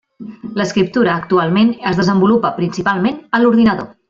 [0.61, 3.91] L'escriptura actualment es desenvolupa principalment a l'ordinador.